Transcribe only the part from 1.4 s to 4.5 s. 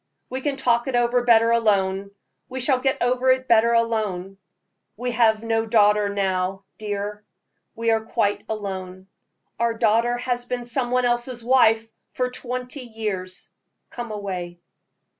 alone we shall get over it better alone.